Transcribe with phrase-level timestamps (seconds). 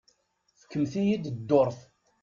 [0.61, 1.79] Fkemt-iyi-d dduṛt.